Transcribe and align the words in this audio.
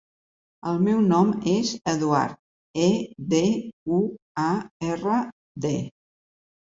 El 0.69 0.79
meu 0.85 1.01
nom 1.09 1.33
és 1.51 1.73
Eduard: 1.91 2.33
e, 2.85 2.89
de, 3.35 3.43
u, 3.99 4.01
a, 4.47 4.51
erra, 4.95 5.19
de. 5.67 5.75